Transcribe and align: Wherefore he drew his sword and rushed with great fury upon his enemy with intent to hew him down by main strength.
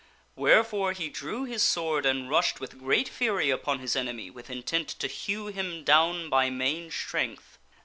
Wherefore 0.35 0.93
he 0.93 1.09
drew 1.09 1.43
his 1.43 1.61
sword 1.61 2.07
and 2.07 2.27
rushed 2.27 2.59
with 2.59 2.79
great 2.79 3.07
fury 3.07 3.51
upon 3.51 3.77
his 3.77 3.95
enemy 3.95 4.31
with 4.31 4.49
intent 4.49 4.87
to 4.97 5.05
hew 5.07 5.45
him 5.49 5.83
down 5.83 6.27
by 6.27 6.49
main 6.49 6.89
strength. 6.89 7.59